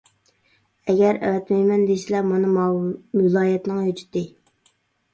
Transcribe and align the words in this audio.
ئەگەر 0.93 1.19
ئەۋەتمەيمەن 1.27 1.85
دېسىلە، 1.91 2.23
مانا 2.33 2.57
ماۋۇ 2.57 2.83
ۋىلايەتنىڭ 3.23 3.87
ھۆججىتى. 3.87 4.29